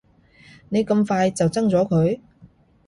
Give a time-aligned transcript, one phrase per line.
[0.69, 2.19] 你咁快就憎咗佢